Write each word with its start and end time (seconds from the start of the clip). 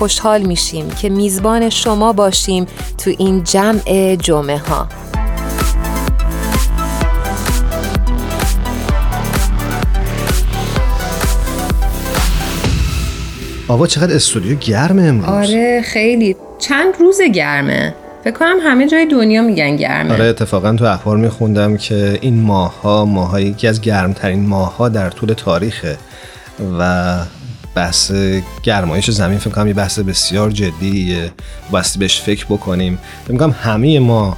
خوشحال 0.00 0.42
میشیم 0.42 0.90
که 0.90 1.08
میزبان 1.08 1.70
شما 1.70 2.12
باشیم 2.12 2.66
تو 2.98 3.10
این 3.18 3.44
جمع 3.44 4.16
جمعه 4.16 4.58
ها. 4.58 4.88
آوا 13.68 13.86
چقدر 13.86 14.14
استودیو 14.14 14.58
گرمه 14.58 15.02
امروز. 15.02 15.28
آره 15.28 15.82
خیلی. 15.82 16.36
چند 16.58 16.94
روز 17.00 17.20
گرمه. 17.34 17.94
فکر 18.24 18.34
کنم 18.34 18.56
همه 18.62 18.88
جای 18.88 19.06
دنیا 19.06 19.42
میگن 19.42 19.76
گرمه. 19.76 20.12
آره 20.14 20.24
اتفاقا 20.24 20.72
تو 20.72 20.84
اخبار 20.84 21.16
میخوندم 21.16 21.76
که 21.76 22.18
این 22.20 22.42
ماها 22.42 23.04
ماهای 23.04 23.44
یکی 23.44 23.68
از 23.68 23.80
گرمترین 23.80 24.46
ماها 24.46 24.88
در 24.88 25.10
طول 25.10 25.32
تاریخه 25.32 25.98
و 26.78 27.16
بحث 27.74 28.12
گرمایش 28.62 29.10
زمین. 29.10 29.38
فکر 29.38 29.50
کنم 29.50 29.66
یه 29.66 29.74
بحث 29.74 29.98
بسیار 29.98 30.50
جدیه. 30.50 31.32
باستی 31.70 31.98
بهش 31.98 32.20
فکر 32.20 32.44
بکنیم. 32.44 32.98
فکر 33.28 33.36
کنم 33.36 33.54
همه 33.62 33.98
ما 33.98 34.36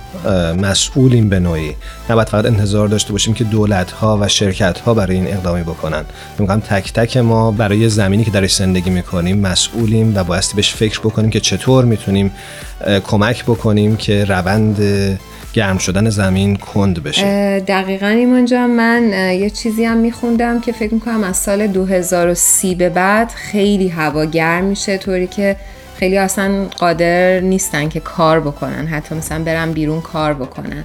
مسئولیم 0.63 1.29
به 1.29 1.41
نوعی. 1.41 1.75
نباید 2.11 2.29
فقط 2.29 2.45
انتظار 2.45 2.89
داشته 2.89 3.13
باشیم 3.13 3.35
که 3.35 3.45
دولت 3.45 3.91
ها 3.91 4.19
و 4.21 4.29
شرکت 4.29 4.79
ها 4.79 4.95
برای 4.95 5.17
این 5.17 5.27
اقدامی 5.27 5.63
بکنن. 5.63 6.05
فکر 6.37 6.47
کنم 6.47 6.61
تک 6.61 6.93
تک 6.93 7.17
ما 7.17 7.51
برای 7.51 7.89
زمینی 7.89 8.25
که 8.25 8.31
درش 8.31 8.55
زندگی 8.55 8.91
می‌کنیم 8.91 9.39
مسئولیم 9.39 10.17
و 10.17 10.25
بایستی 10.25 10.57
بهش 10.57 10.75
فکر 10.75 11.01
بکنیم 11.01 11.31
که 11.31 11.41
چطور 11.41 11.85
می‌تونیم 11.85 12.31
کمک 13.05 13.45
بکنیم 13.45 13.97
که 13.97 14.25
روند 14.25 14.79
گرم 15.53 15.79
شدن 15.79 16.11
زمین 16.11 16.57
کند 16.57 17.03
بشه. 17.03 17.61
دقیقا 17.61 18.07
ایمان 18.07 18.45
جان 18.45 18.71
من 18.71 19.13
یه 19.33 19.51
چیزی 19.51 19.85
هم 19.85 19.97
میخوندم 19.97 20.61
که 20.61 20.73
فکر 20.73 20.95
می‌کنم 20.95 21.25
از 21.25 21.37
سال 21.37 21.67
2030 21.67 22.75
به 22.75 22.89
بعد 22.89 23.31
خیلی 23.31 23.89
هوا 23.89 24.25
گرم 24.25 24.65
میشه 24.65 24.99
طوری 24.99 25.27
که 25.27 25.57
خیلی 25.97 26.19
اصلا 26.19 26.65
قادر 26.79 27.41
نیستن 27.41 27.89
که 27.89 28.01
کار 28.01 28.41
بکنن 28.41 28.87
حتی 28.87 29.15
مثلا 29.15 29.45
برن 29.45 29.73
بیرون 29.73 30.01
کار 30.01 30.35
بکنن. 30.35 30.85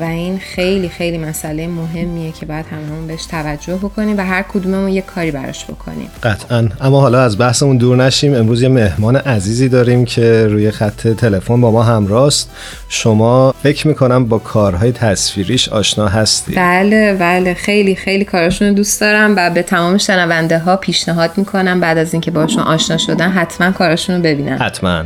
و 0.00 0.04
این 0.04 0.38
خیلی 0.38 0.88
خیلی 0.88 1.18
مسئله 1.18 1.66
مهمیه 1.66 2.32
که 2.32 2.46
باید 2.46 2.66
هممون 2.66 3.06
بهش 3.06 3.26
توجه 3.26 3.74
بکنیم 3.74 4.18
و 4.18 4.20
هر 4.20 4.42
کدوممون 4.42 4.88
یه 4.88 5.02
کاری 5.02 5.30
براش 5.30 5.64
بکنیم. 5.64 6.10
قطعا. 6.22 6.68
اما 6.80 7.00
حالا 7.00 7.22
از 7.22 7.38
بحثمون 7.38 7.76
دور 7.76 7.96
نشیم. 7.96 8.34
امروز 8.34 8.62
یه 8.62 8.68
مهمان 8.68 9.16
عزیزی 9.16 9.68
داریم 9.68 10.04
که 10.04 10.46
روی 10.46 10.70
خط 10.70 11.08
تلفن 11.08 11.60
با 11.60 11.70
ما 11.70 11.82
همراست. 11.82 12.50
شما 12.88 13.54
فکر 13.62 13.88
می‌کنم 13.88 14.24
با 14.24 14.38
کارهای 14.38 14.92
تصویریش 14.92 15.68
آشنا 15.68 16.08
هستی 16.08 16.54
بله 16.54 17.14
بله. 17.14 17.54
خیلی 17.54 17.94
خیلی 17.94 18.24
کاراشون 18.24 18.74
دوست 18.74 19.00
دارم 19.00 19.34
و 19.36 19.50
به 19.50 19.62
تمام 19.62 19.98
شنونده 19.98 20.58
ها 20.58 20.76
پیشنهاد 20.76 21.30
می‌کنم 21.36 21.80
بعد 21.80 21.98
از 21.98 22.14
اینکه 22.14 22.30
باشون 22.30 22.62
آشنا 22.62 22.96
شدن 22.96 23.30
حتما 23.30 23.70
کاراشون 23.70 24.16
رو 24.16 24.22
ببینن. 24.22 24.58
حتما. 24.58 25.04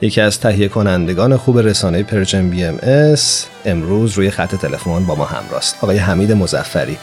یکی 0.00 0.20
از 0.20 0.40
تهیه 0.40 0.68
کنندگان 0.68 1.36
خوب 1.36 1.58
رسانه 1.58 2.02
Persian 2.02 2.50
BMS 2.50 3.46
امروز 3.64 4.12
روی 4.12 4.30
خط 4.30 4.54
تلفن 4.54 5.06
با 5.06 5.14
ما 5.14 5.24
همراهست. 5.24 5.76
آقای 5.82 5.96
حمید 5.96 6.32
مظفری 6.32 6.98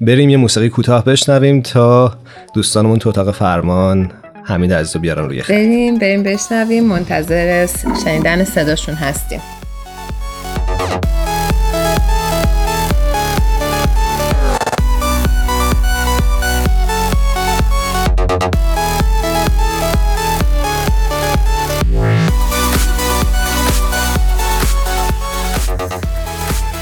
بریم 0.00 0.30
یه 0.30 0.36
موسیقی 0.36 0.68
کوتاه 0.68 1.04
بشنویم 1.04 1.60
تا 1.62 2.18
دوستانمون 2.54 2.98
تو 2.98 3.08
اتاق 3.08 3.30
فرمان 3.30 4.12
حمید 4.44 4.72
عزیز 4.72 4.96
رو 4.96 5.00
بیارن 5.00 5.24
روی 5.24 5.42
خط. 5.42 5.50
بریم 5.50 5.98
بریم 5.98 6.22
بشنویم. 6.22 6.84
منتظر 6.84 7.68
شنیدن 8.04 8.44
صداشون 8.44 8.94
هستیم. 8.94 9.40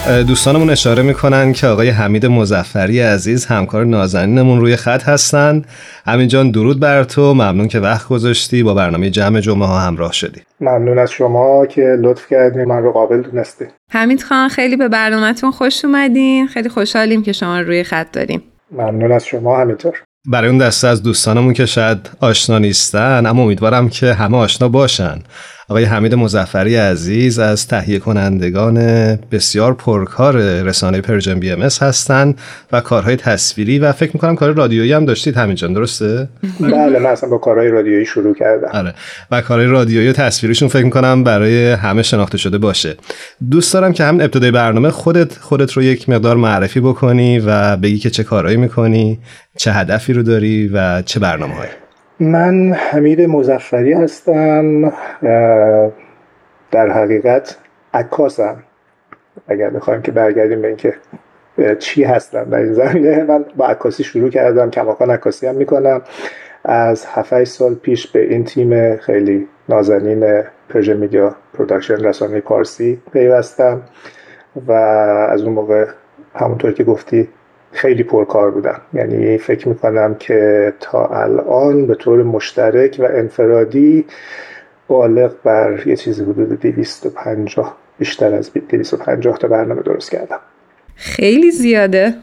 دوستانمون 0.06 0.70
اشاره 0.70 1.02
می‌کنن 1.02 1.52
که 1.52 1.66
آقای 1.66 1.88
حمید 1.88 2.26
مزفری 2.26 3.00
عزیز 3.00 3.46
همکار 3.46 3.84
نازنینمون 3.84 4.60
روی 4.60 4.76
خط 4.76 5.02
هستن. 5.02 5.62
حمید 6.06 6.28
جان 6.28 6.50
درود 6.50 6.80
بر 6.80 7.04
تو. 7.04 7.34
ممنون 7.34 7.68
که 7.68 7.80
وقت 7.80 8.08
گذاشتی. 8.08 8.62
با 8.62 8.74
برنامه 8.74 9.10
جمع 9.10 9.40
جمعه 9.40 9.66
ها 9.66 9.78
همراه 9.78 10.12
شدی. 10.12 10.40
ممنون 10.60 10.98
از 10.98 11.10
شما 11.10 11.66
که 11.66 11.96
لطف 12.00 12.26
کردین 12.30 12.64
من 12.64 12.82
رو 12.82 12.92
قابل 12.92 13.22
دونستی. 13.22 13.64
حمید 13.92 14.22
خان 14.22 14.48
خیلی 14.48 14.76
به 14.76 14.88
برنامهتون 14.88 15.50
خوش 15.50 15.84
اومدین. 15.84 16.46
خیلی 16.46 16.68
خوشحالیم 16.68 17.22
که 17.22 17.32
شما 17.32 17.60
روی 17.60 17.84
خط 17.84 18.12
داریم. 18.12 18.42
ممنون 18.72 19.12
از 19.12 19.26
شما 19.26 19.60
همینطور. 19.60 19.94
برای 20.26 20.50
اون 20.50 20.58
دسته 20.58 20.88
از 20.88 21.02
دوستانمون 21.02 21.52
که 21.52 21.66
شاید 21.66 22.10
آشنا 22.20 22.58
نیستن 22.58 23.26
اما 23.26 23.42
امیدوارم 23.42 23.88
که 23.88 24.12
همه 24.12 24.36
آشنا 24.36 24.68
باشن. 24.68 25.18
آقای 25.68 25.84
حمید 25.84 26.14
مظفری 26.14 26.76
عزیز 26.76 27.38
از 27.38 27.68
تهیه 27.68 27.98
کنندگان 27.98 28.76
بسیار 29.16 29.74
پرکار 29.74 30.62
رسانه 30.62 31.00
Persian 31.00 31.40
BMS 31.40 31.62
هستن 31.62 32.34
و 32.72 32.80
کارهای 32.80 33.16
تصویری 33.16 33.78
و 33.78 33.92
فکر 33.92 34.10
می‌کنم 34.14 34.36
کار 34.36 34.52
رادیویی 34.52 34.92
هم 34.92 35.04
داشتید. 35.04 35.36
همین 35.36 35.54
جان 35.54 35.72
درسته؟ 35.72 36.28
بله 36.60 36.98
من 36.98 37.10
اصلا 37.10 37.28
با 37.28 37.38
کارهای 37.38 37.68
رادیویی 37.68 38.06
شروع 38.06 38.34
کردم. 38.34 38.68
آره 38.72 38.94
و 39.30 39.40
کارهای 39.40 39.68
رادیویی 39.68 40.08
و 40.08 40.12
تصویریشون 40.12 40.68
فکر 40.68 40.84
می‌کنم 40.84 41.24
برای 41.24 41.72
همه 41.72 42.02
شناخته 42.02 42.38
شده 42.38 42.58
باشه. 42.58 42.96
دوست 43.50 43.74
دارم 43.74 43.92
که 43.92 44.04
همین 44.04 44.22
ابتدای 44.22 44.50
برنامه 44.50 44.90
خودت 44.90 45.38
خودت 45.38 45.72
رو 45.72 45.82
یک 45.82 46.08
مقدار 46.08 46.36
معرفی 46.36 46.80
بکنی 46.80 47.38
و 47.38 47.76
بگی 47.76 47.98
که 47.98 48.10
چه 48.10 48.24
کارهایی 48.24 48.56
می‌کنی 48.56 49.18
چه 49.56 49.72
هدفی 49.72 50.12
رو 50.12 50.22
داری 50.22 50.68
و 50.68 51.02
چه 51.02 51.20
برنامه 51.20 51.54
هایی 51.54 51.70
من 52.20 52.72
حمید 52.72 53.20
مزفری 53.20 53.92
هستم 53.92 54.92
در 56.70 56.90
حقیقت 56.90 57.56
عکاسم. 57.94 58.56
اگر 59.48 59.70
بخوایم 59.70 60.02
که 60.02 60.12
برگردیم 60.12 60.62
به 60.62 60.68
اینکه 60.68 60.94
چی 61.78 62.04
هستم 62.04 62.44
در 62.44 62.58
این 62.58 62.72
زمینه 62.72 63.22
من 63.22 63.44
با 63.56 63.66
عکاسی 63.66 64.04
شروع 64.04 64.30
کردم 64.30 64.70
کماکان 64.70 65.10
عکاسی 65.10 65.46
هم 65.46 65.54
می‌کنم. 65.54 66.02
از 66.64 67.06
7 67.06 67.44
سال 67.44 67.74
پیش 67.74 68.06
به 68.06 68.20
این 68.20 68.44
تیم 68.44 68.96
خیلی 68.96 69.48
نازنین 69.68 70.42
Persian 70.68 70.96
Media 70.96 71.36
Production 71.54 72.04
رسانه 72.04 72.40
پارسی 72.40 73.02
پیوستم 73.12 73.82
و 74.66 74.72
از 74.72 75.42
اون 75.42 75.52
موقع 75.52 75.86
همونطور 76.34 76.72
که 76.72 76.84
گفتی 76.84 77.28
خیلی 77.72 78.02
پرکار 78.02 78.50
بودم. 78.50 78.80
یعنی 78.94 79.38
فکر 79.38 79.68
می‌کنم 79.68 80.14
که 80.14 80.72
تا 80.80 81.06
الان 81.06 81.86
به 81.86 81.94
طور 81.94 82.22
مشترک 82.22 82.96
و 82.98 83.04
انفرادی 83.04 84.04
بالغ 84.88 85.32
بر 85.44 85.82
یه 85.86 85.96
چیزی 85.96 86.22
حدود 86.22 86.60
250 86.60 87.76
بیشتر 87.98 88.34
از 88.34 88.52
250 88.52 89.38
تا 89.38 89.48
برنامه 89.48 89.82
درست 89.82 90.10
کردم. 90.10 90.38
خیلی 90.94 91.50
زیاده. 91.50 92.14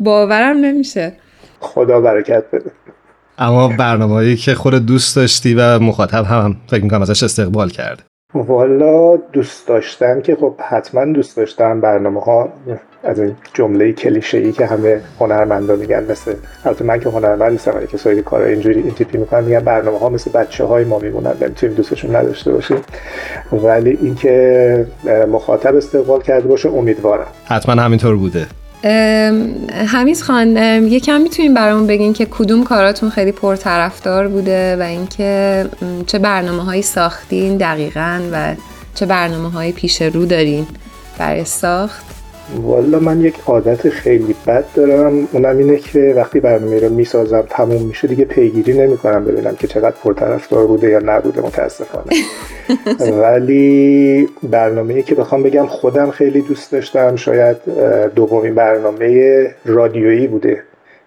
باورم 0.00 0.56
نمیشه. 0.56 1.12
خدا 1.60 2.00
برکت 2.00 2.44
بده. 2.52 2.70
اما 3.38 3.68
برنامه‌ای 3.68 4.36
که 4.36 4.54
خود 4.54 4.86
دوست 4.86 5.16
داشتی 5.16 5.54
و 5.54 5.78
مخاطب 5.78 6.24
هم 6.24 6.56
فکر 6.66 6.82
می‌کنم 6.82 7.02
ازش 7.02 7.22
استقبال 7.22 7.68
کرده 7.68 8.02
والا 8.34 9.16
دوست 9.16 9.68
داشتم 9.68 10.20
که 10.20 10.36
خب 10.36 10.54
حتما 10.68 11.04
دوست 11.04 11.36
داشتم 11.36 11.80
برنامه 11.80 12.20
ها 12.20 12.48
از 13.04 13.20
این 13.20 13.36
جمله 13.54 13.92
کلیشه 13.92 14.38
ای 14.38 14.52
که 14.52 14.66
همه 14.66 15.00
هنرمندا 15.20 15.76
میگن 15.76 16.04
مثل 16.10 16.34
البته 16.64 16.84
من 16.84 17.00
که 17.00 17.08
هنرمند 17.08 17.52
نیستم 17.52 17.74
ولی 17.76 17.86
کسایی 17.86 18.16
که 18.16 18.22
کار 18.22 18.42
اینجوری 18.42 18.80
این 18.80 18.90
تیپی 18.90 19.18
می‌کنن 19.18 19.44
میگن 19.44 19.60
برنامه 19.60 19.98
ها 19.98 20.08
مثل 20.08 20.30
بچه 20.30 20.64
های 20.64 20.84
ما 20.84 20.98
میمونن 20.98 21.34
نمی‌تونیم 21.40 21.76
دوستشون 21.76 22.16
نداشته 22.16 22.52
باشیم. 22.52 22.78
ولی 23.52 23.98
اینکه 24.02 24.86
مخاطب 25.32 25.76
استقبال 25.76 26.22
کرده 26.22 26.48
باشه 26.48 26.68
امیدوارم. 26.68 27.26
حتما 27.44 27.82
همینطور 27.82 28.16
بوده. 28.16 28.46
حمیز 29.92 30.22
خان 30.22 30.56
یکم 30.86 31.20
می‌تونیم 31.20 31.54
برامون 31.54 31.86
بگین 31.86 32.12
که 32.12 32.26
کدوم 32.26 32.64
کاراتون 32.64 33.10
خیلی 33.10 33.32
پرطرفدار 33.32 34.28
بوده 34.28 34.76
و 34.76 34.82
اینکه 34.82 35.66
چه 36.06 36.18
برنامه 36.18 36.64
هایی 36.64 36.82
ساختین 36.82 37.56
دقیقا 37.56 38.20
و 38.32 38.54
چه 38.94 39.06
برنامه 39.06 39.50
های 39.50 39.72
پیش 39.72 40.02
رو 40.02 40.26
دارین 40.26 40.66
برای 41.18 41.44
ساخت. 41.44 42.15
والا 42.62 42.98
من 42.98 43.20
یک 43.20 43.34
عادت 43.46 43.88
خیلی 43.88 44.34
بد 44.46 44.64
دارم. 44.74 45.28
اونم 45.32 45.58
اینه 45.58 45.76
که 45.76 46.12
وقتی 46.16 46.40
برنامه 46.40 46.80
رو 46.80 46.88
می‌سازم 46.88 47.44
تموم 47.50 47.82
میشه 47.82 48.08
دیگه 48.08 48.24
پیگیری 48.24 48.78
نمی‌کنم 48.78 49.24
ببینم 49.24 49.56
که 49.56 49.66
چقدر 49.66 49.96
پرطرفدار 50.04 50.66
بوده 50.66 50.90
یا 50.90 51.00
نبوده 51.04 51.40
متاسفانه. 51.40 52.12
ولی 53.22 54.28
برنامه 54.42 55.02
که 55.02 55.14
بخوام 55.14 55.42
بگم 55.42 55.66
خودم 55.66 56.10
خیلی 56.10 56.40
دوست 56.40 56.72
داشتم 56.72 57.16
شاید 57.16 57.56
دومین 58.14 58.54
برنامه 58.54 59.54
رادیویی 59.64 60.26
بوده 60.26 60.62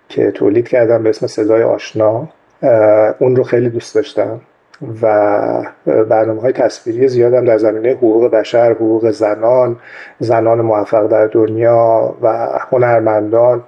که 0.10 0.32
تولید 0.32 0.68
کردم 0.68 1.04
به 1.04 1.10
اسم 1.10 1.28
صدای 1.28 1.64
آشنا. 1.64 2.28
اون 3.20 3.36
رو 3.36 3.44
خیلی 3.44 3.70
دوست 3.70 3.96
داشتم. 3.96 4.42
و 5.02 5.64
برنامه 5.86 6.42
های 6.42 6.54
تصویری 6.54 7.08
زیادم 7.08 7.46
در 7.46 7.58
زمینه 7.58 7.90
حقوق 7.92 8.32
بشر، 8.32 8.72
حقوق 8.72 9.10
زنان، 9.10 9.78
زنان 10.20 10.62
موفق 10.62 11.08
در 11.08 11.28
دنیا 11.28 12.16
و 12.22 12.48
هنرمندان 12.72 13.64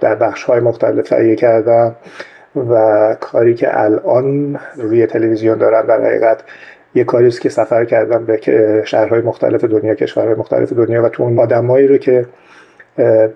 در 0.00 0.14
بخش 0.14 0.44
های 0.44 0.60
مختلف 0.60 1.08
تهیه 1.08 1.36
کردم 1.36 1.96
و 2.70 3.16
کاری 3.20 3.54
که 3.54 3.80
الان 3.80 4.58
روی 4.76 5.06
تلویزیون 5.06 5.58
دارم 5.58 5.86
در 5.86 6.00
حقیقت 6.00 6.42
یه 6.94 7.04
کاری 7.04 7.30
که 7.30 7.48
سفر 7.48 7.84
کردم 7.84 8.24
به 8.24 8.40
شهرهای 8.84 9.20
مختلف 9.20 9.64
دنیا 9.64 9.94
کشورهای 9.94 10.34
مختلف 10.34 10.72
دنیا 10.72 11.04
و 11.04 11.08
تو 11.08 11.22
اون 11.22 11.38
آدمایی 11.38 11.86
رو 11.86 11.96
که 11.96 12.26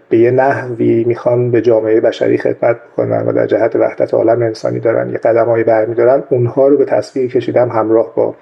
به 0.08 0.18
یه 0.18 0.30
نحوی 0.30 1.04
می‌خوان 1.04 1.50
به 1.50 1.62
جامعه 1.62 2.00
بشری 2.00 2.38
خدمت 2.38 2.76
کنن 2.96 3.26
و 3.26 3.32
در 3.32 3.46
جهت 3.46 3.76
وحدت 3.76 4.14
عالم 4.14 4.42
انسانی 4.42 4.80
دارن 4.80 5.10
یه 5.10 5.18
قدم 5.18 5.62
برمیدارن 5.62 6.22
اونها 6.30 6.68
رو 6.68 6.78
به 6.78 6.84
تصویر 6.84 7.30
کشیدم 7.30 7.68
همراه 7.68 8.14
با 8.14 8.34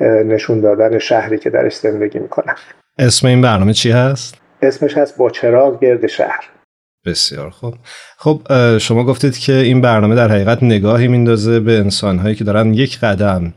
نشون 0.00 0.60
دادن 0.60 0.98
شهری 0.98 1.38
که 1.38 1.50
درش 1.50 1.76
زندگی 1.76 2.18
می‌کنن. 2.18 2.54
اسم 2.98 3.26
این 3.26 3.40
برنامه 3.40 3.72
چی 3.72 3.90
هست؟ 3.90 4.34
اسمش 4.62 4.98
هست 4.98 5.18
با 5.18 5.30
چراغ 5.30 5.80
گرد 5.80 6.06
شهر. 6.06 6.50
بسیار 7.06 7.50
خوب. 7.50 7.74
خب 8.16 8.40
شما 8.78 9.04
گفتید 9.04 9.38
که 9.38 9.52
این 9.52 9.80
برنامه 9.80 10.14
در 10.14 10.28
حقیقت 10.28 10.62
نگاهی 10.62 11.08
میندازه 11.08 11.60
به 11.60 11.72
انسانهایی 11.72 12.34
که 12.34 12.44
دارن 12.44 12.74
یک 12.74 13.00
قدم 13.00 13.54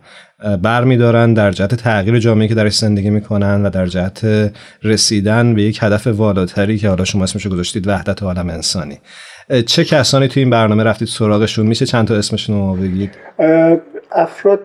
بر 0.64 0.84
میدارن 0.84 1.34
در 1.34 1.52
جهت 1.52 1.76
تغییر 1.76 2.20
جامعه 2.20 2.48
که 2.48 2.56
درش 2.56 2.78
زندگی 2.78 3.10
می‌کنن 3.10 3.66
و 3.66 3.70
در 3.70 3.86
جهت 3.86 4.52
رسیدن 4.84 5.54
به 5.54 5.62
یک 5.62 5.80
هدف 5.82 6.08
والاتری 6.08 6.78
که 6.78 6.90
حالا 6.90 7.06
شما 7.06 7.24
اسمشو 7.24 7.50
گذاشتید 7.50 7.88
وحدت 7.88 8.24
عالم 8.24 8.50
انسانی. 8.50 9.00
چه 9.66 9.84
کسانی 9.84 10.28
تو 10.28 10.40
این 10.40 10.50
برنامه 10.50 10.84
رفتید 10.84 11.08
سراغشون؟ 11.08 11.66
میشه 11.66 11.86
چند 11.86 12.08
تا 12.08 12.16
اسمشون 12.16 12.56
رو 12.56 12.76
بگید؟ 12.76 13.12
افراد 14.12 14.60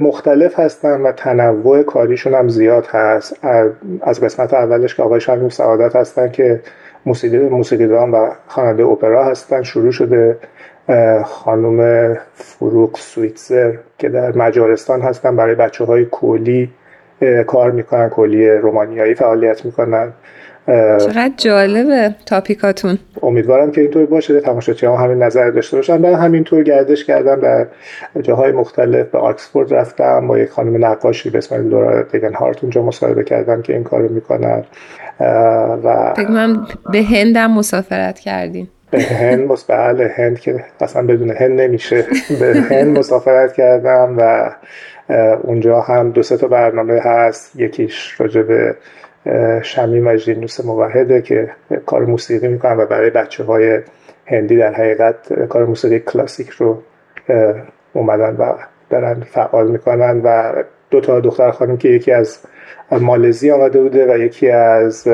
مختلف 0.00 0.58
هستن 0.58 1.00
و 1.00 1.12
تنوع 1.12 1.82
کاریشون 1.82 2.34
هم 2.34 2.48
زیاد 2.48 2.86
هست. 2.90 3.36
از 4.02 4.20
قسمت 4.20 4.54
اولش 4.54 4.94
که 4.94 5.02
آقای 5.02 5.20
شمیم 5.20 5.48
سعادت 5.48 5.96
هستن 5.96 6.30
که 6.30 6.60
موسیقی 7.06 7.38
موسیقیدان 7.38 8.10
و 8.10 8.30
خواننده 8.46 8.84
اپرا 8.84 9.24
هستن 9.24 9.62
شروع 9.62 9.92
شده. 9.92 10.36
خانم 11.24 12.16
فروغ 12.34 12.96
سویتزر 12.96 13.72
که 13.98 14.08
در 14.08 14.36
مجارستان 14.36 15.00
هستن 15.00 15.36
برای 15.36 15.54
بچه 15.54 15.84
های 15.84 16.04
کولی 16.04 16.70
کار 17.46 17.70
می‌کنن 17.70 18.08
کولی 18.08 18.50
رومانیایی 18.50 19.14
فعالیت 19.14 19.64
می‌کنن. 19.64 20.12
چقدر 20.98 21.32
جالبه 21.36 22.14
تاپیکاتون. 22.26 22.98
امیدوارم 23.22 23.70
که 23.70 23.80
اینطور 23.80 24.06
باشه 24.06 24.40
تماشاچی 24.40 24.86
هم 24.86 24.92
همین 24.92 25.22
نظر 25.22 25.50
داشته 25.50 25.76
باشن. 25.76 25.96
من 25.96 26.14
همینطور 26.14 26.62
گردش 26.62 27.04
کردم 27.04 27.40
در 27.40 27.66
جاهای 28.22 28.52
مختلف 28.52 29.06
به 29.06 29.18
آکسفورد 29.18 29.74
رفتم 29.74 30.26
با 30.26 30.38
یک 30.38 30.50
خانم 30.50 30.84
نقاشی 30.84 31.30
به 31.30 31.38
اسم 31.38 31.68
لورا 31.68 32.02
دیگن 32.02 32.34
هارت 32.34 32.62
اونجا 32.62 32.82
مصاحبه 32.82 33.24
کردم 33.24 33.62
که 33.62 33.72
این 33.72 33.84
کارو 33.84 34.08
می‌کنن. 34.08 34.64
و 35.84 36.14
من 36.28 36.66
به 36.92 37.02
هندم 37.02 37.50
مسافرت 37.50 38.18
کردیم 38.18 38.70
به 38.96 39.14
هند 39.14 39.48
بله 39.68 40.12
هند 40.16 40.40
که 40.40 40.64
اصلا 40.80 41.06
بدون 41.06 41.30
هند 41.30 41.60
نمیشه. 41.60 42.06
به 42.40 42.54
هند 42.70 42.98
مسافرت 42.98 43.52
کردم 43.52 44.16
و 44.18 44.50
اونجا 45.42 45.80
هم 45.80 46.10
دو 46.10 46.22
سه 46.22 46.36
تا 46.36 46.48
برنامه 46.48 47.00
هست. 47.00 47.56
یکیش 47.56 48.20
راجع 48.20 48.42
به 48.42 48.76
شمی 49.62 50.00
و 50.00 50.16
جینوس 50.16 50.64
موحده 50.64 51.22
که 51.22 51.50
کار 51.86 52.04
موسیقی 52.04 52.48
می‌کنن 52.48 52.76
و 52.76 52.86
برای 52.86 53.10
بچه 53.10 53.44
های 53.44 53.80
هندی 54.26 54.56
در 54.56 54.72
حقیقت 54.72 55.46
کار 55.48 55.64
موسیقی 55.64 56.00
کلاسیک 56.00 56.50
رو 56.50 56.82
اومدن 57.92 58.36
و 58.36 58.52
دارن 58.90 59.20
فعال 59.30 59.70
می‌کنن 59.70 60.20
و 60.24 60.52
دو 60.90 61.00
تا 61.00 61.20
دختر 61.20 61.50
خانم 61.50 61.76
که 61.76 61.88
یکی 61.88 62.12
از 62.12 62.38
مالزی 62.90 63.50
آمده 63.50 63.80
بوده 63.80 64.14
و 64.14 64.18
یکی 64.18 64.50
از 64.50 65.08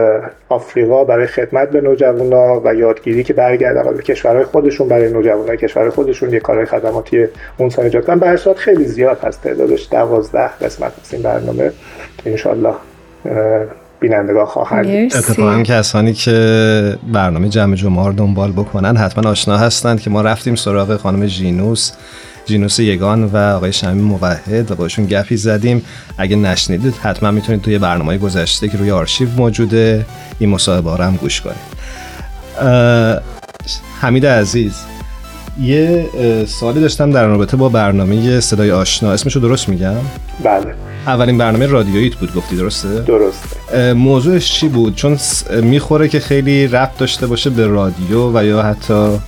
آفریقا 0.48 1.04
برای 1.04 1.26
خدمت 1.26 1.70
به 1.70 1.80
نوجوانا 1.80 2.60
و 2.64 2.74
یادگیری 2.74 3.24
که 3.24 3.32
برگردن 3.32 3.94
به 3.94 4.02
کشورهای 4.02 4.44
خودشون 4.44 4.88
برای 4.88 5.12
نوجوانای 5.12 5.56
کشور 5.56 5.90
خودشون 5.90 6.32
یه 6.32 6.40
کارهای 6.40 6.66
خدماتی 6.66 7.26
اون 7.58 7.70
ایجاد 7.78 8.04
کنن 8.06 8.18
به 8.18 8.38
خیلی 8.56 8.84
زیاد 8.84 9.18
هست. 9.24 9.42
تعدادش 9.42 9.88
دوازده 9.90 10.50
قسمت 10.56 10.92
هست 11.00 11.14
این 11.14 11.22
برنامه 11.22 11.72
انشالله 12.26 12.74
بینندگان 14.00 14.44
خواهند 14.44 14.86
اتفاقا 14.86 15.62
کسانی 15.62 16.12
که 16.12 16.98
برنامه 17.12 17.48
جمع 17.48 17.74
جمعه 17.74 18.06
رو 18.06 18.12
دنبال 18.12 18.52
بکنن 18.52 18.96
حتما 18.96 19.30
آشنا 19.30 19.56
هستند 19.56 20.00
که 20.00 20.10
ما 20.10 20.22
رفتیم 20.22 20.54
سراغ 20.54 20.96
خانم 20.96 21.26
جینوس. 21.26 21.92
جینوس 22.46 22.78
یگان 22.78 23.24
و 23.24 23.36
آقای 23.36 23.72
شمی 23.72 24.02
موحد 24.02 24.70
و 24.70 24.74
باشون 24.74 25.06
گپی 25.06 25.36
زدیم. 25.36 25.84
اگه 26.18 26.36
نشنیدید 26.36 26.94
حتما 26.94 27.30
می‌تونید 27.30 27.62
توی 27.62 27.78
برنامه 27.78 28.18
گذشته 28.18 28.68
که 28.68 28.78
روی 28.78 28.90
آرشیو 28.90 29.28
موجوده 29.36 30.06
این 30.38 30.50
مصاحبه 30.50 31.04
هم 31.04 31.16
گوش 31.16 31.40
کنید. 31.40 31.80
حمید 34.00 34.26
عزیز 34.26 34.74
یه 35.60 36.06
سوالی 36.46 36.80
داشتم 36.80 37.10
در 37.10 37.26
رابطه 37.26 37.56
با 37.56 37.68
برنامه 37.68 38.40
صدای 38.40 38.70
آشنا. 38.70 39.12
اسمشو 39.12 39.40
درست 39.40 39.68
میگم؟ 39.68 39.94
بله. 40.44 40.74
اولین 41.06 41.38
برنامه 41.38 41.66
رادیوییت 41.66 42.14
بود 42.14 42.34
گفتی 42.34 42.56
درسته؟ 42.56 43.00
درسته. 43.00 43.59
موضوعش 43.96 44.52
چی 44.52 44.68
بود؟ 44.68 44.94
چون 44.94 45.16
می‌خوره 45.62 46.08
که 46.08 46.20
خیلی 46.20 46.66
ربط 46.66 46.98
داشته 46.98 47.26
باشه 47.26 47.50
به 47.50 47.66
رادیو 47.66 48.38
و 48.38 48.44
یا 48.44 48.62
حتی 48.62 49.18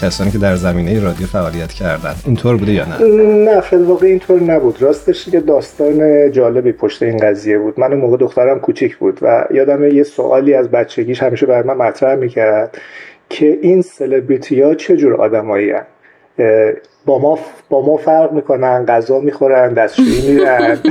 کسانی 0.00 0.30
که 0.30 0.38
در 0.38 0.56
زمینه 0.56 1.00
رادیو 1.00 1.26
فعالیت 1.26 1.72
کردن. 1.72 2.14
اینطور 2.26 2.56
بوده 2.56 2.72
یا 2.72 2.84
نه؟ 2.84 3.06
نه 3.52 3.60
خیلی 3.60 3.82
واقع 3.82 4.06
اینطور 4.06 4.40
نبود. 4.40 4.82
راستش 4.82 5.28
یه 5.28 5.40
داستان 5.40 6.30
جالبی 6.32 6.72
پشت 6.72 7.02
این 7.02 7.16
قضیه 7.16 7.58
بود. 7.58 7.80
من 7.80 7.92
اون 7.92 8.00
موقع 8.00 8.16
دخترم 8.16 8.60
کوچیک 8.60 8.96
بود 8.96 9.18
و 9.22 9.44
یادم 9.50 9.84
یه 9.84 10.02
سوالی 10.02 10.54
از 10.54 10.68
بچگیش 10.68 11.22
همیشه 11.22 11.46
بر 11.46 11.62
من 11.62 11.76
مطرح 11.76 12.14
می‌کرد 12.14 12.78
که 13.30 13.58
این 13.62 13.82
سلبریتی 13.82 14.60
ها 14.60 14.74
چه 14.74 14.96
جور 14.96 15.14
آدمایی 15.14 15.72
با 17.06 17.18
ما 17.18 17.38
با 17.70 17.86
ما 17.86 17.96
فرق 17.96 18.32
می‌کنن 18.32 18.84
غذا 18.86 19.20
می‌خورن 19.20 19.74
دستشویی 19.74 20.34
میرن. 20.34 20.78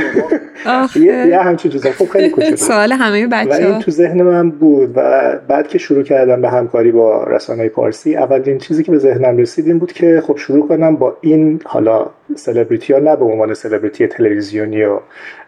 یه 0.96 1.40
همچین 1.40 1.72
چیزا. 1.72 1.92
خب 1.92 2.10
خیلی 2.10 2.30
کوچولو 2.30 2.56
سوال 2.70 2.92
همه 2.92 3.28
بچه 3.28 3.50
و 3.50 3.72
این 3.72 3.80
تو 3.80 3.92
ذهن 3.92 4.22
من 4.22 4.50
بود 4.50 4.92
و 4.96 5.32
بعد 5.48 5.68
که 5.68 5.78
شروع 5.78 6.04
کردم 6.04 6.42
به 6.42 6.50
همکاری 6.50 6.92
با 6.92 7.24
رسانه 7.24 7.70
پارسی 7.70 8.16
اولین 8.16 8.58
چیزی 8.58 8.84
که 8.84 8.92
به 8.92 8.98
ذهنم 8.98 9.38
رسید 9.38 9.68
این 9.68 9.80
بود 9.80 9.94
که 9.94 10.24
خب 10.28 10.38
شروع 10.38 10.68
کنم 10.68 10.96
با 10.96 11.18
این 11.22 11.62
حالا 11.66 12.06
سلبریتی 12.36 12.94
ها 12.94 13.00
نه 13.00 13.16
به 13.16 13.26
عنوان 13.26 13.54
سلبریتی 13.54 14.08
تلویزیونی 14.08 14.84
و 14.84 15.00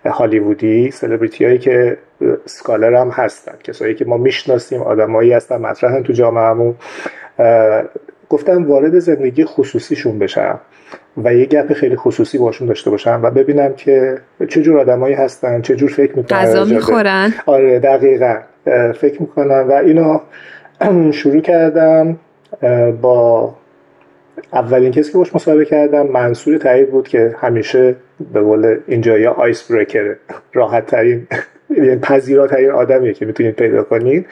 هالیوودی 0.05 0.91
سلبریتی 0.91 1.45
هایی 1.45 1.57
که 1.57 1.97
سکالر 2.45 2.95
هم 2.95 3.09
هستن 3.09 3.53
کسایی 3.63 3.95
که 3.95 4.05
ما 4.05 4.17
می‌شناسیم 4.17 4.81
آدمایی 4.81 5.33
هستن 5.33 5.57
مطرحن 5.57 6.03
تو 6.03 6.13
جامعهمون. 6.13 6.75
گفتم 8.29 8.65
وارد 8.65 8.99
زندگی 8.99 9.45
خصوصیشون 9.45 10.19
بشم. 10.19 10.59
و 11.23 11.33
یه 11.33 11.45
گپ 11.45 11.73
خیلی 11.73 11.95
خصوصی 11.95 12.37
باشون 12.37 12.67
داشته 12.67 12.89
باشم 12.89 13.19
و 13.23 13.31
ببینم 13.31 13.73
که 13.73 14.17
چه 14.49 14.61
جور 14.61 14.79
آدمایی 14.79 15.15
هستن 15.15 15.61
چه 15.61 15.75
جور 15.75 15.89
فکر 15.89 16.17
می‌کنن 16.17 16.39
غذا 16.39 16.65
می‌خورن. 16.65 17.33
آره 17.45 17.79
دقیقا 17.79 18.37
فکر 18.95 19.21
می‌کنن 19.21 19.59
و 19.59 19.71
اینو 19.71 20.19
شروع 21.11 21.41
کردم 21.41 22.17
با 23.01 23.53
اولین 24.53 24.91
کسی 24.91 25.11
که 25.11 25.17
باش 25.17 25.35
مصاحبه 25.35 25.65
کردم 25.65 26.07
منصور 26.07 26.57
تایید 26.57 26.91
بود 26.91 27.07
که 27.07 27.35
همیشه 27.39 27.95
به 28.33 28.41
قول 28.41 28.77
اینجا 28.87 29.17
یا 29.17 29.31
آیس 29.31 29.71
بریکر 29.71 30.15
راحت 30.53 30.85
ترین 30.85 31.27
پذیراترین 32.01 32.71
آدمیه 32.71 33.13
که 33.13 33.25
می‌تونید 33.25 33.55
پیدا 33.55 33.83
کنید. 33.83 34.25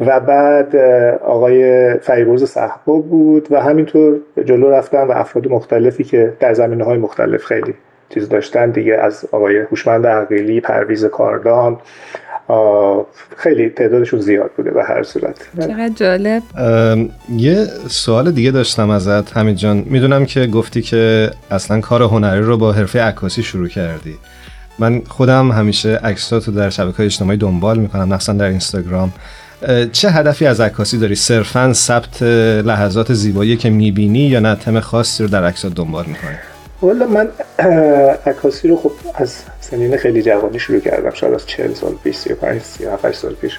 و 0.00 0.20
بعد 0.20 0.76
آقای 1.24 1.94
فریبرز 1.94 2.44
صحبا 2.44 2.94
بود 2.94 3.48
و 3.50 3.60
همینطور 3.60 4.16
جلو 4.44 4.70
رفتن 4.70 5.02
و 5.06 5.10
افراد 5.10 5.48
مختلفی 5.48 6.04
که 6.04 6.32
در 6.40 6.54
زمینه 6.54 6.84
های 6.84 6.98
مختلف 6.98 7.44
خیلی 7.44 7.74
چیز 8.14 8.28
داشتن 8.28 8.70
دیگه 8.70 8.94
از 8.94 9.24
آقای 9.32 9.58
هوشمند 9.58 10.06
عقیلی 10.06 10.60
پرویز 10.60 11.04
کاردان 11.04 11.78
خیلی 13.36 13.70
تعدادشون 13.70 14.20
زیاد 14.20 14.50
بوده 14.56 14.70
به 14.70 14.84
هر 14.84 15.02
صورت. 15.02 15.48
چقدر 15.60 15.88
جالب. 15.88 16.42
یه 17.36 17.64
سوال 17.88 18.30
دیگه 18.30 18.50
داشتم 18.50 18.90
ازت 18.90 19.32
همین 19.32 19.54
جان. 19.54 19.84
می‌دونم 19.86 20.24
که 20.24 20.46
گفتی 20.46 20.82
که 20.82 21.30
اصلا 21.50 21.80
کار 21.80 22.02
هنری 22.02 22.40
رو 22.40 22.56
با 22.56 22.72
حرفه 22.72 23.02
عکاسی 23.02 23.42
شروع 23.42 23.68
کردی. 23.68 24.14
من 24.78 25.02
خودم 25.08 25.52
همیشه 25.52 25.88
عکساتو 25.96 26.52
در 26.52 26.70
شبکه 26.70 27.02
اجتماعی 27.02 27.38
دنبال 27.38 27.78
می‌کنم 27.78 28.08
مثلا 28.08 28.34
در 28.34 28.46
اینستاگرام. 28.46 29.12
چه 29.92 30.10
هدفی 30.10 30.46
از 30.46 30.60
عکاسی 30.60 30.98
داری؟ 30.98 31.14
صرفا 31.14 31.72
ثبت 31.72 32.22
لحظات 32.62 33.12
زیبایی 33.12 33.56
که 33.56 33.70
می‌بینی 33.70 34.18
یا 34.18 34.40
نه؟ 34.40 34.54
تم 34.54 34.80
خاصی 34.80 35.22
رو 35.22 35.28
در 35.28 35.44
عکسات 35.44 35.74
دنبال 35.74 36.04
می‌کنی؟ 36.06 36.36
والا 36.82 37.06
من 37.06 37.28
عکاسی 38.26 38.68
رو 38.68 38.76
خب 38.76 38.92
از 39.14 39.34
سنین 39.60 39.96
خیلی 39.96 40.22
جوانی 40.22 40.58
شروع 40.58 40.80
کردم 40.80 41.10
شاید 41.10 41.34
از 41.34 41.46
40 41.46 41.74
سال 41.74 41.94
پیش 42.04 42.16
35 42.16 42.62
37 42.62 43.12
سال 43.12 43.34
پیش. 43.34 43.58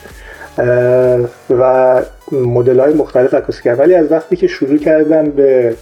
و 1.50 2.02
مدل 2.32 2.80
های 2.80 2.94
مختلف 2.94 3.34
عکاسی 3.34 3.64
کردم. 3.64 3.80
ولی 3.80 3.96
از 3.96 4.12
وقتی 4.12 4.36
که 4.36 4.48
شروع 4.48 4.78
کردم 4.78 5.24
به 5.24 5.76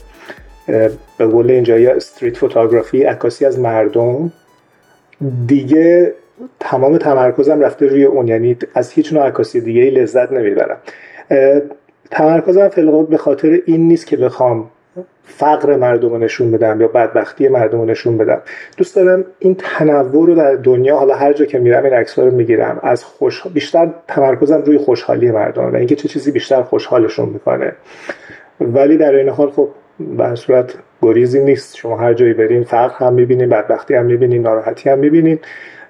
به 1.18 1.26
قول 1.26 1.52
اینجا 1.52 1.80
یا 1.80 1.96
استریت 1.96 2.38
فوتوگرافی 2.38 3.04
عکاسی 3.04 3.46
از 3.46 3.60
مردم 3.60 4.32
دیگه 5.48 6.14
تمام 6.60 6.98
تمرکزم 6.98 7.60
رفته 7.60 7.88
روی 7.88 8.04
اون 8.04 8.28
یعنی 8.28 8.58
از 8.74 8.92
هیچ 8.92 9.14
نوع 9.14 9.28
عکاسی 9.28 9.62
دیگه 9.62 9.82
ای 9.82 9.90
لذت 9.90 10.32
نمی‌برم. 10.32 10.78
تمرکزم 12.12 12.68
فعلا 12.68 13.04
به 13.04 13.18
خاطر 13.18 13.60
این 13.66 13.88
نیست 13.88 14.08
که 14.08 14.18
بخوام 14.18 14.70
فقر 15.24 15.76
مردم 15.76 16.10
رو 16.10 16.18
نشون 16.18 16.52
بدم 16.52 16.82
یا 16.82 16.88
بدبختی 16.88 17.48
مردم 17.48 17.80
رو 17.80 17.86
نشون 17.86 18.18
بدم. 18.18 18.42
دوست 18.78 18.96
دارم 18.96 19.26
این 19.40 19.56
تنوع 19.60 20.28
رو 20.28 20.36
در 20.36 20.56
دنیا 20.56 20.98
حالا 20.98 21.16
هر 21.16 21.34
جا 21.34 21.46
که 21.46 21.60
میرم 21.60 21.84
این 21.84 21.94
عکس 21.94 22.20
رو 22.20 22.32
می‌گیرم. 22.32 22.80
از 22.84 23.04
خوش 23.04 23.48
بیشتر 23.48 23.90
تمرکزم 24.08 24.62
روی 24.62 24.78
خوشحالی 24.78 25.32
مردم 25.32 25.74
و 25.74 25.76
اینکه 25.76 25.96
چه 25.96 26.08
چیزی 26.08 26.32
بیشتر 26.32 26.62
خوشحالشون 26.62 27.30
می‌کنه. 27.30 27.72
ولی 28.62 28.98
در 28.98 29.16
این 29.16 29.30
حال 29.30 29.50
خب 29.50 29.70
به 30.00 30.36
صورت 30.36 30.74
گریزی 31.06 31.40
نیست. 31.40 31.76
شما 31.76 31.98
هر 31.98 32.14
جایی 32.14 32.34
برین 32.34 32.64
فقر 32.64 33.06
هم 33.06 33.14
می‌بینین 33.14 33.50
بدبختی 33.50 33.94
هم 33.94 34.06
می‌بینین 34.06 34.42
ناراحتی 34.42 34.90
هم 34.90 35.00
می‌بینین. 35.00 35.40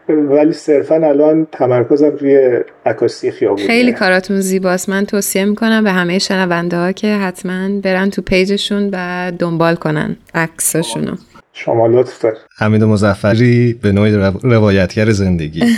ولی 0.10 0.54
صرفا 0.54 0.96
الان 0.96 1.48
تمرکزم 1.52 2.12
روی 2.20 2.60
عکاسی 2.86 3.32
خیابونی 3.32 3.68
خیلی 3.68 3.94
کاراتون 3.94 4.40
زیباست. 4.40 4.90
من 4.90 5.06
توصیه 5.06 5.46
می‌کنم 5.46 5.84
به 5.84 5.92
همه 5.92 6.20
شنونده 6.20 6.78
ها 6.78 6.92
که 6.92 7.08
حتما 7.08 7.80
برن 7.84 8.10
تو 8.10 8.22
پیجشون 8.22 8.90
و 8.94 9.32
دنبال 9.40 9.76
کنن 9.76 10.16
عکساشونو. 10.36 11.16
شما 11.54 11.88
لطف 11.88 12.22
دار 12.22 12.38
حمید 12.58 12.84
مزفری 12.84 13.80
به 13.82 13.92
نوعی 13.92 14.12
روایتگر 14.44 15.10
زندگی. 15.10 15.64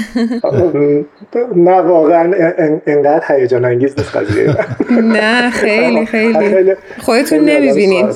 نه 1.56 1.82
واقعا 1.82 2.32
انقدر 2.88 3.24
هیجان 3.28 3.66
انگیز 3.66 3.94
نیست 3.98 4.16
قضیه. 4.16 4.56
نه 5.18 5.50
خیلی 5.62 6.06
خیلی. 6.06 6.74
خودتون 7.00 7.40
نمی‌بینین. 7.40 8.10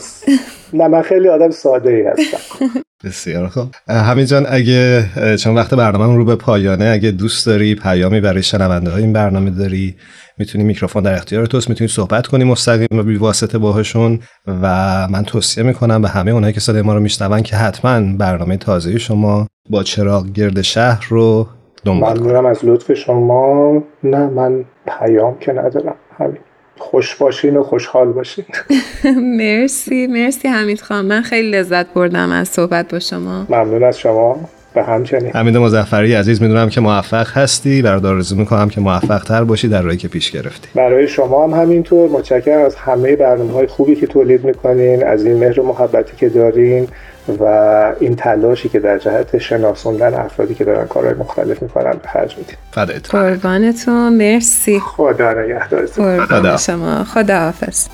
نه 0.73 0.87
من 0.87 1.01
خیلی 1.01 1.29
آدم 1.29 1.49
ساده 1.49 1.91
ای 1.91 2.01
هستم. 2.01 2.37
بسیار 3.03 3.47
خوب. 3.47 3.67
همین 3.87 4.25
جان 4.25 4.45
اگه 4.49 5.05
چون 5.37 5.55
وقت 5.55 5.73
برنامه 5.73 6.15
رو 6.15 6.25
به 6.25 6.35
پایانه 6.35 6.85
اگه 6.85 7.11
دوست 7.11 7.45
داری 7.45 7.75
پیامی 7.75 8.21
برای 8.21 8.43
شنونده 8.43 8.91
های 8.91 9.01
این 9.01 9.13
برنامه 9.13 9.49
داری 9.49 9.95
می‌تونی 10.37 10.63
میکروفون 10.63 11.03
در 11.03 11.13
اختیار 11.13 11.45
توست 11.45 11.69
می‌تونی 11.69 11.87
صحبت 11.87 12.27
کنی 12.27 12.43
مستقیم 12.43 12.99
و 12.99 13.03
بی 13.03 13.15
واسطه 13.15 13.57
باهاشون 13.57 14.19
و 14.47 14.67
من 15.07 15.23
توصیه 15.23 15.63
می‌کنم 15.63 16.01
به 16.01 16.09
همه 16.09 16.31
اونایی 16.31 16.53
که 16.53 16.59
صدای 16.59 16.81
ما 16.81 16.93
رو 16.93 16.99
میشنون 16.99 17.41
که 17.41 17.55
حتما 17.55 18.17
برنامه 18.17 18.57
تازه 18.57 18.97
شما 18.97 19.47
با 19.69 19.83
چراغ 19.83 20.31
گرد 20.31 20.61
شهر 20.61 21.05
رو 21.09 21.47
دنبال 21.85 22.19
ممنونم 22.19 22.45
از 22.45 22.65
لطف 22.65 22.93
شما. 22.93 23.83
نه 24.03 24.27
من 24.27 24.65
پیام 24.87 25.37
که 25.39 25.51
ندارم 25.51 25.95
همین 26.17 26.39
خوش 26.91 27.15
باشین 27.15 27.57
و 27.57 27.63
خوشحال 27.63 28.11
باشین. 28.11 28.45
مرسی 29.39 30.07
مرسی 30.07 30.47
حمید 30.47 30.81
خان. 30.81 31.05
من 31.05 31.21
خیلی 31.21 31.51
لذت 31.51 31.93
بردم 31.93 32.31
از 32.31 32.47
صحبت 32.47 32.91
با 32.91 32.99
شما. 32.99 33.45
ممنون 33.49 33.83
از 33.83 33.99
شما. 33.99 34.49
به 34.73 34.83
همچنین. 34.83 35.31
حمید 35.35 35.57
مزفری 35.57 36.13
عزیز 36.13 36.41
می‌دونم 36.41 36.69
که 36.69 36.81
موفق 36.81 37.27
هستی. 37.37 37.81
برادر 37.81 38.09
آرزو 38.09 38.35
می‌کنم 38.35 38.69
که 38.69 38.81
موفق 38.81 39.23
تر 39.23 39.43
باشی 39.43 39.67
در 39.67 39.81
راهی 39.81 39.97
که 39.97 40.07
پیش 40.07 40.31
گرفتی. 40.31 40.67
برای 40.75 41.07
شما 41.07 41.43
هم 41.43 41.61
همینطور. 41.61 42.09
متشکرم 42.09 42.65
از 42.65 42.75
همه 42.75 43.15
برنامه 43.15 43.53
های 43.53 43.67
خوبی 43.67 43.95
که 43.95 44.07
تولید 44.07 44.45
می‌کنین 44.45 45.03
از 45.07 45.25
این 45.25 45.37
مهر 45.37 45.59
و 45.59 45.67
محبتی 45.67 46.15
که 46.17 46.29
دارین 46.29 46.87
و 47.39 47.43
این 47.99 48.15
تلاشی 48.15 48.69
که 48.69 48.79
در 48.79 48.97
جهت 48.97 49.37
شناسوندن 49.37 50.13
افرادی 50.13 50.53
که 50.55 50.63
دارن 50.63 50.87
کارهای 50.87 51.13
مختلف 51.13 51.61
می‌کنن 51.61 51.91
به 51.91 52.07
خرج 52.13 52.35
میدین. 52.37 52.55
قربانتون. 53.09 54.13
مرسی. 54.13 54.79
خدا 54.79 55.33
نگهدارتون. 55.33 56.25
قربان 56.25 56.57
شما. 56.57 57.03
خدا 57.03 57.39
حافظ 57.39 57.87